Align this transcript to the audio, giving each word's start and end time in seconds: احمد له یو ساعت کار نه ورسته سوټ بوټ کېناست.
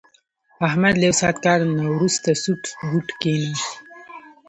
احمد 0.67 0.93
له 0.97 1.03
یو 1.09 1.15
ساعت 1.21 1.37
کار 1.45 1.59
نه 1.77 1.83
ورسته 1.95 2.29
سوټ 2.43 2.63
بوټ 2.89 3.07
کېناست. 3.21 3.69